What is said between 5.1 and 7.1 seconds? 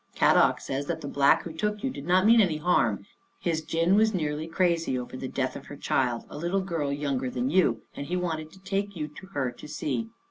the death of her child, a little girl